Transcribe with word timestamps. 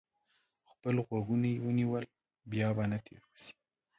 خپل 0.71 0.95
غوږونه 1.07 1.47
یې 1.53 1.61
ونیول؛ 1.65 2.05
بیا 2.51 2.69
به 2.77 2.83
نه 2.91 2.97
تېروځي. 3.05 3.53